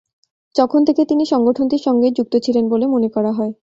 তখন 0.55 0.81
থেকে 0.87 1.01
তিনি 1.05 1.23
সংগঠনটির 1.25 1.81
সঙ্গেই 1.81 2.15
যুক্ত 2.17 2.33
ছিলেন 2.45 2.65
বলে 2.69 2.85
মনে 2.87 3.09
করা 3.09 3.31
হয়। 3.31 3.51